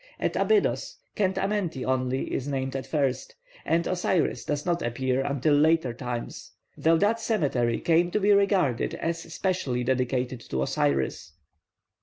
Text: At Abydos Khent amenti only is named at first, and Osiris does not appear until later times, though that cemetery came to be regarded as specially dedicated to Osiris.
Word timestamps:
At 0.19 0.35
Abydos 0.35 0.97
Khent 1.15 1.35
amenti 1.37 1.85
only 1.85 2.33
is 2.33 2.47
named 2.47 2.75
at 2.75 2.87
first, 2.87 3.35
and 3.63 3.85
Osiris 3.85 4.43
does 4.43 4.65
not 4.65 4.81
appear 4.81 5.21
until 5.21 5.53
later 5.53 5.93
times, 5.93 6.53
though 6.75 6.97
that 6.97 7.19
cemetery 7.19 7.79
came 7.79 8.09
to 8.09 8.19
be 8.19 8.31
regarded 8.31 8.95
as 8.95 9.19
specially 9.31 9.83
dedicated 9.83 10.39
to 10.49 10.63
Osiris. 10.63 11.33